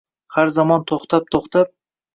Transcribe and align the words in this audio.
Har 0.37 0.49
zamon 0.55 0.87
to’xtab-to’xtab 0.93 1.75